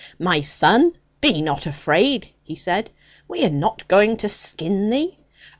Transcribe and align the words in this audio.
'My 0.17 0.41
son, 0.41 0.93
be 1.21 1.43
not 1.43 1.67
afraid,' 1.67 2.27
he 2.41 2.55
said; 2.55 2.89
'we 3.27 3.45
are 3.45 3.49
not 3.51 3.87
going 3.87 4.17
to 4.17 4.29
skin 4.29 4.89
thee. 4.89 5.19